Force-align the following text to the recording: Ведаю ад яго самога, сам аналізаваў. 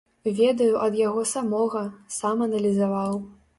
Ведаю 0.37 0.69
ад 0.85 0.97
яго 1.01 1.27
самога, 1.33 1.85
сам 2.17 2.43
аналізаваў. 2.49 3.25